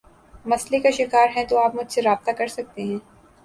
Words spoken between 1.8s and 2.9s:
سے رابطہ کر سکتے